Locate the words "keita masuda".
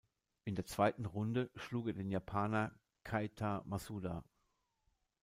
3.03-4.23